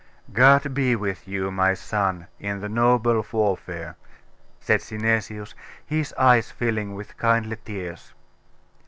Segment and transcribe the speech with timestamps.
[0.33, 3.97] 'God be with you, my son, in the noble warfare!'
[4.59, 5.53] said Synesius,
[5.85, 8.11] his eyes filling with kindly tears.